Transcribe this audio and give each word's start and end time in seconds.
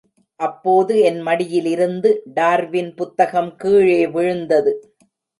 அப்போது 0.39 0.93
என் 0.99 1.19
மடியிலிருந்து 1.19 2.09
டார்வின் 2.33 2.89
புத்தகம் 2.95 3.51
கீழே 3.55 4.07
விழுந்தது. 4.07 4.73